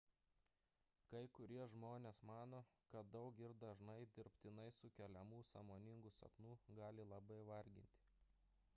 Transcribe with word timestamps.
kai 1.09 1.27
kurie 1.37 1.65
žmonės 1.73 2.21
mano 2.29 2.61
kad 2.93 3.11
daug 3.17 3.41
ir 3.43 3.53
dažnai 3.65 3.99
dirbtinai 4.15 4.67
sukeliamų 4.79 5.41
sąmoningų 5.51 6.13
sapnų 6.21 6.55
gali 6.81 7.09
labai 7.13 7.37
varginti 7.51 8.17